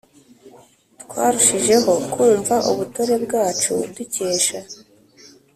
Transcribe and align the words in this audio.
twarushijeho 1.03 1.91
kumva 2.11 2.55
ubutore 2.71 3.13
bwacu 3.23 3.73
dukesha 3.95 4.59